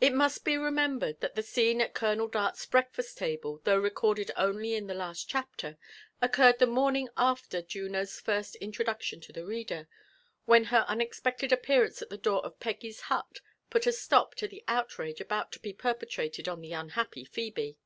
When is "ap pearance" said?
11.52-12.00